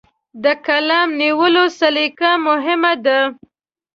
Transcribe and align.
د 0.43 0.45
قلم 0.65 1.07
نیولو 1.21 1.63
سلیقه 1.79 2.31
مهمه 2.47 2.93
ده. 3.05 3.19